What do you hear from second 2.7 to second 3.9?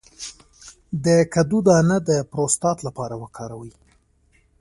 لپاره وکاروئ